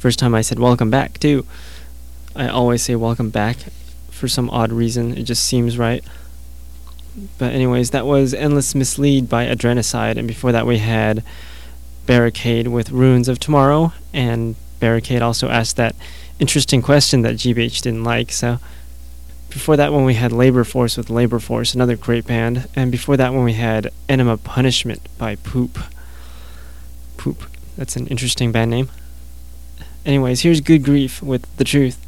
First 0.00 0.18
time 0.18 0.34
I 0.34 0.40
said 0.40 0.58
welcome 0.58 0.90
back, 0.90 1.20
too. 1.20 1.46
I 2.34 2.48
always 2.48 2.82
say 2.82 2.96
welcome 2.96 3.30
back 3.30 3.58
for 4.10 4.26
some 4.26 4.50
odd 4.50 4.72
reason. 4.72 5.16
It 5.16 5.22
just 5.22 5.44
seems 5.44 5.78
right. 5.78 6.02
But, 7.38 7.52
anyways, 7.52 7.90
that 7.90 8.06
was 8.06 8.34
Endless 8.34 8.74
Mislead 8.74 9.28
by 9.28 9.44
Adrenocide, 9.44 10.18
and 10.18 10.26
before 10.26 10.50
that 10.50 10.66
we 10.66 10.78
had 10.78 11.22
Barricade 12.06 12.66
with 12.66 12.90
Ruins 12.90 13.28
of 13.28 13.38
Tomorrow, 13.38 13.92
and 14.12 14.56
Barricade 14.80 15.22
also 15.22 15.48
asked 15.48 15.76
that 15.76 15.94
interesting 16.40 16.82
question 16.82 17.22
that 17.22 17.36
GBH 17.36 17.82
didn't 17.82 18.02
like, 18.02 18.32
so. 18.32 18.58
Before 19.48 19.76
that 19.76 19.92
one 19.92 20.04
we 20.04 20.14
had 20.14 20.32
Labor 20.32 20.64
Force 20.64 20.96
with 20.96 21.08
Labor 21.08 21.38
Force, 21.38 21.72
another 21.72 21.94
great 21.94 22.26
band, 22.26 22.68
and 22.74 22.90
before 22.90 23.16
that 23.16 23.32
one 23.32 23.44
we 23.44 23.52
had 23.52 23.92
Enema 24.08 24.38
Punishment 24.38 25.02
by 25.18 25.36
Poop. 25.36 25.78
That's 27.82 27.96
an 27.96 28.06
interesting 28.06 28.52
band 28.52 28.70
name. 28.70 28.90
Anyways, 30.06 30.42
here's 30.42 30.60
Good 30.60 30.84
Grief 30.84 31.20
with 31.20 31.44
The 31.56 31.64
Truth. 31.64 32.01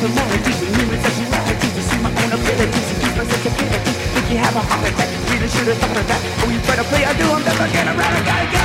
Can 0.00 0.08
you 0.08 0.14
never 0.16 0.28
more 0.30 0.40
deeply 0.40 0.66
human 0.72 0.98
sexuality 1.02 1.68
to 1.76 1.82
see 1.82 1.98
my 2.00 2.08
own 2.08 2.32
abilities 2.32 2.88
and 2.88 3.02
keep 3.04 3.16
my 3.18 3.24
sensibility? 3.28 3.92
Think 4.16 4.30
you 4.30 4.38
have 4.38 4.56
a 4.56 4.60
heart 4.60 4.88
attack? 4.88 5.10
Really 5.28 5.46
should 5.46 5.68
have 5.68 5.76
thought 5.76 5.94
of 5.94 6.08
that. 6.08 6.20
Oh, 6.40 6.48
you 6.48 6.58
better 6.64 6.84
play. 6.88 7.04
I 7.04 7.12
do. 7.20 7.28
I'm 7.28 7.44
never 7.44 7.68
around. 7.84 8.16
I 8.16 8.24
got 8.24 8.48
a 8.48 8.59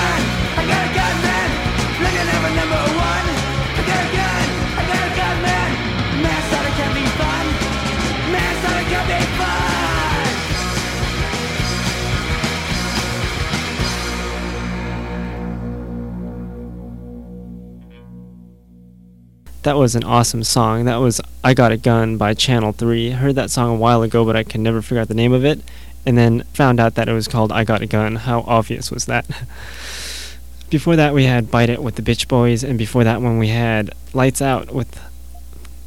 That 19.65 19.77
was 19.77 19.95
an 19.95 20.03
awesome 20.03 20.43
song. 20.43 20.85
That 20.85 20.97
was 20.97 21.19
I 21.43 21.55
Got 21.55 21.71
a 21.71 21.77
Gun 21.77 22.17
by 22.17 22.35
Channel 22.35 22.71
3. 22.71 23.13
I 23.13 23.15
heard 23.15 23.33
that 23.33 23.49
song 23.49 23.71
a 23.71 23.75
while 23.75 24.03
ago, 24.03 24.23
but 24.23 24.35
I 24.35 24.43
could 24.43 24.61
never 24.61 24.79
figure 24.79 25.01
out 25.01 25.07
the 25.07 25.15
name 25.15 25.33
of 25.33 25.43
it. 25.43 25.59
And 26.05 26.15
then 26.15 26.43
found 26.53 26.79
out 26.79 26.93
that 26.93 27.09
it 27.09 27.13
was 27.13 27.27
called 27.27 27.51
I 27.51 27.63
Got 27.63 27.81
a 27.81 27.87
Gun. 27.87 28.17
How 28.17 28.41
obvious 28.41 28.91
was 28.91 29.05
that? 29.05 29.25
before 30.69 30.95
that, 30.95 31.15
we 31.15 31.23
had 31.23 31.49
Bite 31.49 31.71
It 31.71 31.81
with 31.81 31.95
the 31.95 32.03
Bitch 32.03 32.27
Boys. 32.27 32.63
And 32.63 32.77
before 32.77 33.03
that 33.05 33.23
one, 33.23 33.39
we 33.39 33.47
had 33.47 33.89
Lights 34.13 34.39
Out 34.39 34.71
with. 34.71 35.01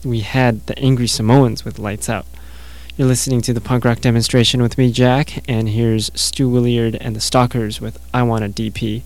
We 0.04 0.20
had 0.22 0.66
the 0.66 0.76
Angry 0.80 1.06
Samoans 1.06 1.64
with 1.64 1.78
Lights 1.78 2.08
Out. 2.08 2.26
You're 2.96 3.06
listening 3.06 3.42
to 3.42 3.52
the 3.52 3.60
punk 3.60 3.84
rock 3.84 4.00
demonstration 4.00 4.60
with 4.60 4.76
me, 4.76 4.90
Jack. 4.90 5.48
And 5.48 5.68
here's 5.68 6.10
Stu 6.20 6.48
Williard 6.48 6.96
and 6.96 7.14
the 7.14 7.20
Stalkers 7.20 7.80
with 7.80 8.04
I 8.12 8.24
Want 8.24 8.44
a 8.44 8.48
DP. 8.48 9.04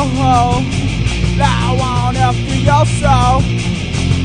I 0.00 1.74
wanna 1.76 2.32
feel 2.32 2.62
your 2.62 2.86
soul. 2.86 3.42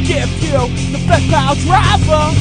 Give 0.06 0.30
you 0.44 0.70
the 0.92 1.00
best 1.08 1.34
I'll. 1.34 1.66
I 1.76 1.98
wanna 2.06 2.14
your. 2.14 2.34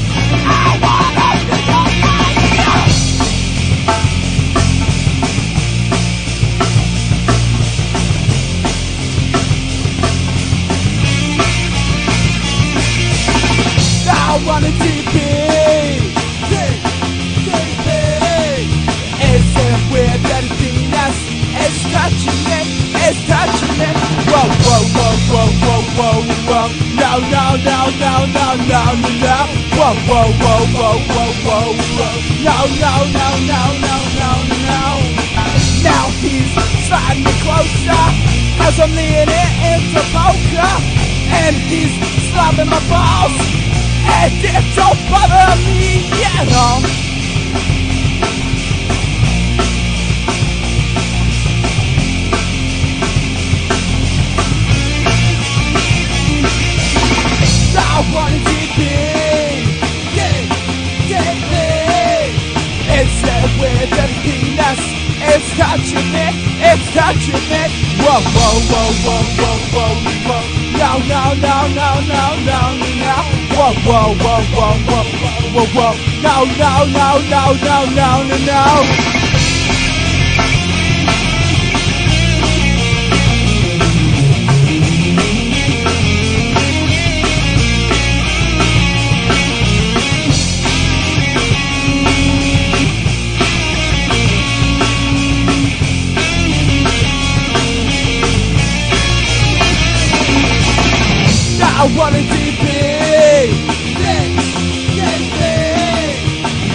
I 14.05 14.45
wanna 14.47 14.69
DP 14.83 15.17
DP 16.51 17.89
Isn't 19.33 19.93
weird 19.93 20.21
that 20.21 20.45
touching 21.93 22.53
it 22.61 22.82
whoa, 26.03 26.27
whoa. 26.51 26.69
No, 26.99 27.13
no, 27.31 27.45
no, 27.63 27.79
no, 28.03 28.15
no, 28.27 28.47
no, 28.67 28.83
no, 28.83 29.09
no. 29.23 29.37
Whoa, 29.79 29.95
whoa, 30.11 30.29
whoa, 30.43 30.63
whoa, 30.75 30.99
whoa, 31.15 31.31
whoa, 31.47 31.71
whoa. 31.99 32.11
No, 32.43 32.57
no, 32.83 32.95
no, 33.19 33.29
no, 33.51 33.63
no, 33.87 33.97
no, 34.19 34.31
no. 34.67 34.83
Now 35.87 36.05
he's 36.23 36.51
sliding 36.87 37.25
me 37.25 37.35
closer 37.47 38.03
as 38.67 38.79
I'm 38.83 38.91
leaning 38.99 39.51
into 39.71 40.03
poker, 40.11 40.73
and 41.43 41.55
he's 41.71 41.95
slapping 42.31 42.71
my 42.71 42.83
balls. 42.91 43.37
And 44.05 44.35
it 44.43 44.65
don't 44.75 44.99
bother 45.11 45.55
me 45.79 46.03
at 46.39 46.51
all. 46.59 46.83
Penis 64.23 64.81
It's 65.25 65.49
touching 65.57 66.09
me, 66.11 66.27
it's 66.59 66.87
touching 66.95 67.45
me. 67.51 67.63
Whoa, 68.03 68.19
whoa, 68.37 68.59
whoa, 68.71 68.91
whoa, 69.05 69.23
whoa, 69.35 69.63
whoa, 69.75 69.95
whoa. 70.27 70.45
No, 70.81 70.99
no, 71.11 71.23
no, 71.47 71.57
no, 71.79 71.91
no, 72.11 72.23
no, 72.51 72.61
no, 73.03 73.17
whoa, 73.55 73.73
whoa, 73.87 74.15
whoa, 74.23 74.43
whoa, 74.55 74.77
whoa, 74.91 75.07
whoa, 75.55 75.67
whoa. 75.77 75.95
No, 76.27 76.45
no, 76.63 76.73
no, 76.87 77.09
no, 77.31 77.43
no, 77.55 77.85
no, 77.95 78.23
no, 78.23 78.37
no 78.47 79.32
I 101.83 101.85
want 101.99 102.15
it 102.15 102.23
to 102.23 102.39
be 102.63 102.79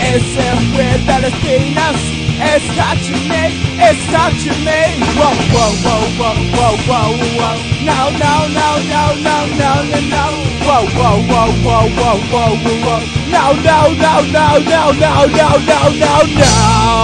It's 0.04 0.36
weird 0.76 1.00
that 1.08 1.24
it's 1.24 1.40
penis 1.40 1.96
It's 2.44 2.68
touching 2.76 3.24
me, 3.32 3.56
it's 3.88 4.04
touching 4.12 4.60
me 4.68 5.00
Whoa, 5.16 5.32
whoa, 5.32 5.80
whoa, 5.80 6.12
whoa, 6.20 6.36
whoa, 6.60 6.76
whoa, 6.92 7.24
whoa 7.40 7.56
No, 7.88 8.12
no, 8.20 8.52
no, 8.52 8.84
no, 8.84 9.16
no, 9.24 9.48
no, 9.56 9.88
no, 9.88 10.12
no 10.12 10.44
Whoa, 10.68 10.92
whoa, 10.92 11.24
whoa, 11.24 11.56
whoa, 11.64 11.88
whoa, 11.88 12.20
whoa, 12.28 12.60
whoa, 12.60 12.84
whoa 12.84 13.00
No, 13.32 13.56
no, 13.64 13.96
no, 13.96 14.28
no, 14.28 14.60
no, 14.60 14.92
no, 14.92 15.24
no, 15.24 15.56
no, 15.56 15.88
no, 16.04 16.28
no 16.36 16.98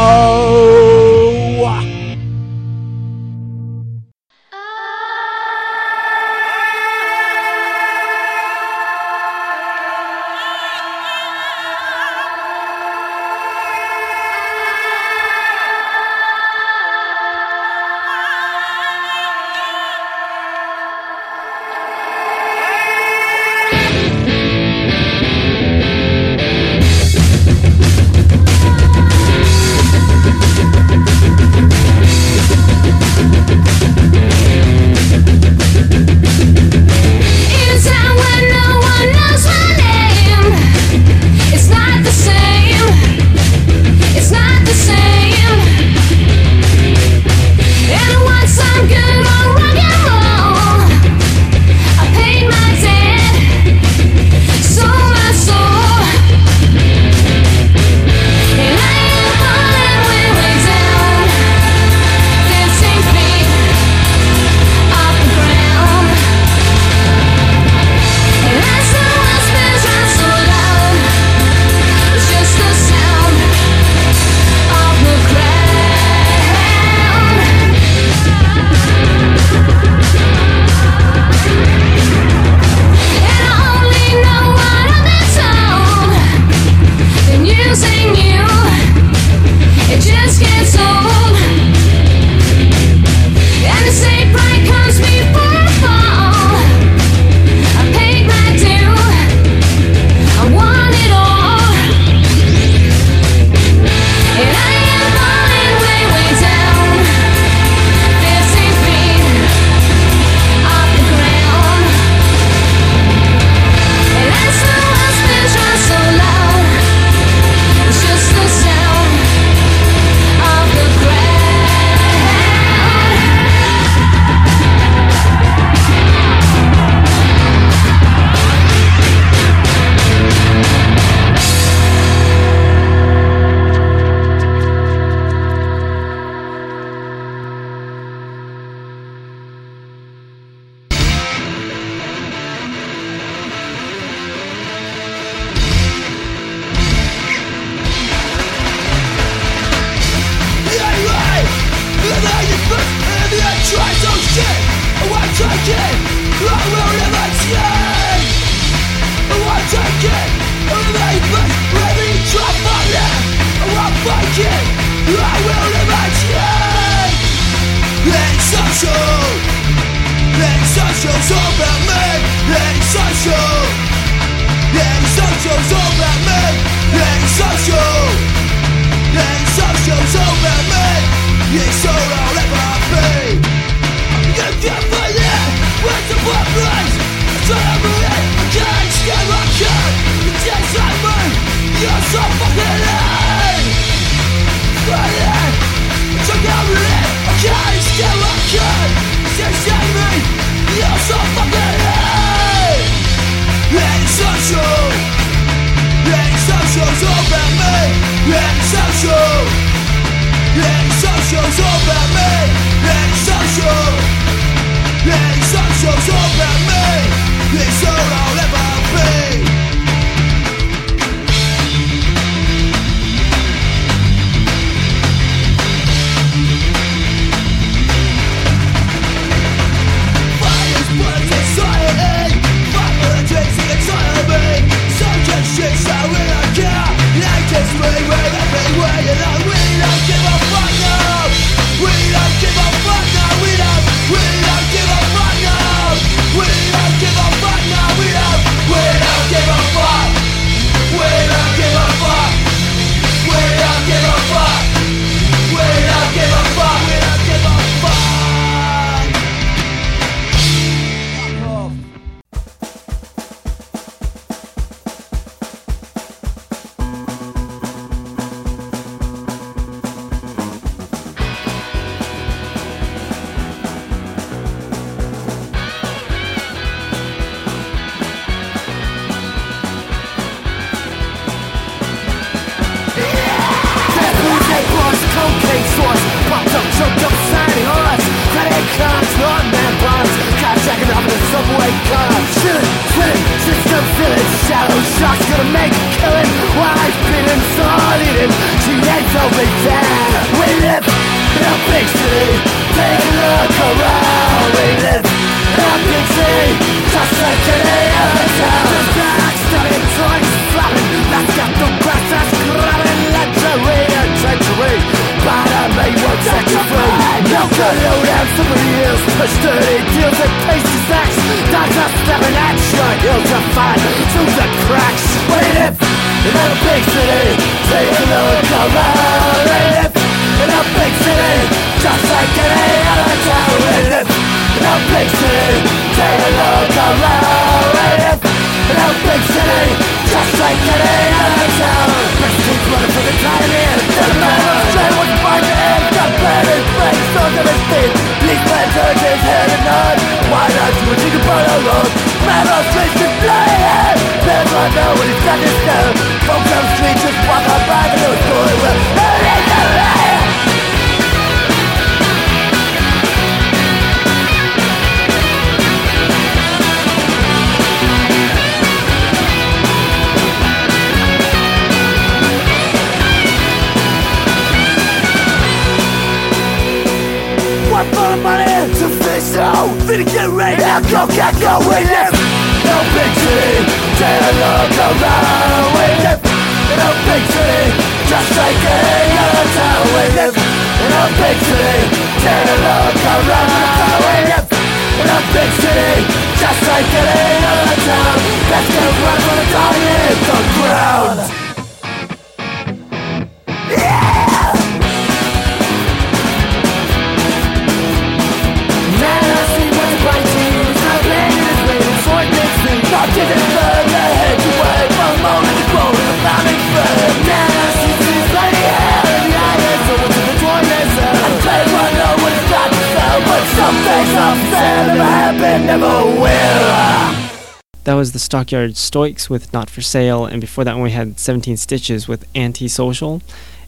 Backyard 428.54 428.78
Stoics 428.78 429.32
with 429.32 429.52
Not 429.52 429.68
For 429.68 429.82
Sale, 429.82 430.28
and 430.28 430.40
before 430.40 430.64
that 430.64 430.76
one 430.76 430.84
we 430.84 430.92
had 430.92 431.20
17 431.20 431.58
Stitches 431.58 432.08
with 432.08 432.28
Antisocial, 432.36 433.24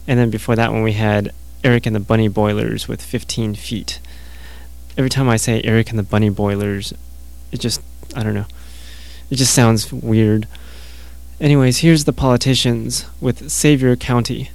and 0.06 0.16
then 0.16 0.30
before 0.30 0.54
that 0.54 0.70
one 0.70 0.84
we 0.84 0.92
had 0.92 1.32
Eric 1.64 1.86
and 1.86 1.96
the 1.96 1.98
Bunny 1.98 2.28
Boilers 2.28 2.86
with 2.86 3.02
15 3.02 3.56
Feet. 3.56 3.98
Every 4.96 5.10
time 5.10 5.28
I 5.28 5.38
say 5.38 5.60
Eric 5.64 5.90
and 5.90 5.98
the 5.98 6.04
Bunny 6.04 6.28
Boilers, 6.28 6.94
it 7.50 7.58
just, 7.58 7.80
I 8.14 8.22
don't 8.22 8.34
know, 8.34 8.46
it 9.28 9.34
just 9.34 9.52
sounds 9.52 9.92
weird. 9.92 10.46
Anyways, 11.40 11.78
here's 11.78 12.04
The 12.04 12.12
Politicians 12.12 13.06
with 13.20 13.50
Savior 13.50 13.96
County. 13.96 14.50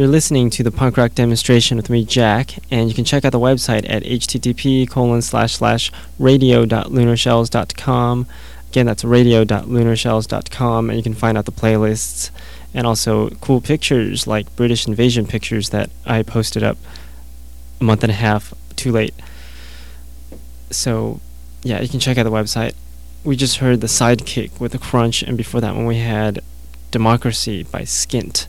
You're 0.00 0.08
listening 0.08 0.48
to 0.48 0.62
the 0.62 0.70
punk 0.70 0.96
rock 0.96 1.14
demonstration 1.14 1.76
with 1.76 1.90
me, 1.90 2.06
Jack, 2.06 2.54
and 2.70 2.88
you 2.88 2.94
can 2.94 3.04
check 3.04 3.26
out 3.26 3.32
the 3.32 3.38
website 3.38 3.84
at 3.86 4.02
http 4.02 4.88
colon 4.88 5.20
slash 5.20 5.56
slash 5.56 5.92
radio.lunarshells.com. 6.18 8.26
Again, 8.70 8.86
that's 8.86 9.04
radio.lunarshells.com, 9.04 10.88
and 10.88 10.96
you 10.96 11.02
can 11.02 11.12
find 11.12 11.36
out 11.36 11.44
the 11.44 11.52
playlists 11.52 12.30
and 12.72 12.86
also 12.86 13.28
cool 13.42 13.60
pictures 13.60 14.26
like 14.26 14.56
British 14.56 14.88
invasion 14.88 15.26
pictures 15.26 15.68
that 15.68 15.90
I 16.06 16.22
posted 16.22 16.62
up 16.62 16.78
a 17.78 17.84
month 17.84 18.02
and 18.02 18.10
a 18.10 18.14
half 18.14 18.54
too 18.76 18.92
late. 18.92 19.12
So, 20.70 21.20
yeah, 21.62 21.82
you 21.82 21.90
can 21.90 22.00
check 22.00 22.16
out 22.16 22.22
the 22.22 22.30
website. 22.30 22.72
We 23.22 23.36
just 23.36 23.58
heard 23.58 23.82
the 23.82 23.86
sidekick 23.86 24.60
with 24.60 24.72
the 24.72 24.78
crunch, 24.78 25.22
and 25.22 25.36
before 25.36 25.60
that 25.60 25.76
one 25.76 25.84
we 25.84 25.98
had 25.98 26.40
Democracy 26.90 27.64
by 27.64 27.82
Skint. 27.82 28.46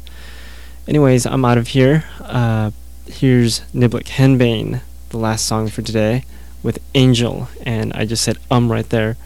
Anyways, 0.87 1.25
I'm 1.25 1.45
out 1.45 1.57
of 1.57 1.69
here. 1.69 2.05
Uh, 2.19 2.71
here's 3.05 3.61
Niblick 3.73 4.05
Henbane, 4.05 4.81
the 5.09 5.17
last 5.17 5.45
song 5.45 5.67
for 5.67 5.81
today, 5.81 6.25
with 6.63 6.79
Angel, 6.95 7.49
and 7.63 7.93
I 7.93 8.05
just 8.05 8.23
said 8.23 8.37
um 8.49 8.71
right 8.71 8.89
there. 8.89 9.17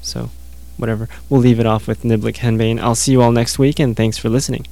So, 0.00 0.30
whatever. 0.76 1.08
We'll 1.28 1.40
leave 1.40 1.60
it 1.60 1.66
off 1.66 1.86
with 1.86 2.02
Niblick 2.02 2.36
Henbane. 2.36 2.80
I'll 2.80 2.94
see 2.94 3.12
you 3.12 3.22
all 3.22 3.32
next 3.32 3.58
week, 3.58 3.78
and 3.78 3.96
thanks 3.96 4.16
for 4.16 4.28
listening. 4.28 4.66